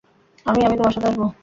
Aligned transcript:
আমি-- 0.45 0.65
আমি 0.65 0.75
তোমার 0.77 0.93
সাথে 0.93 1.07
আসব। 1.07 1.21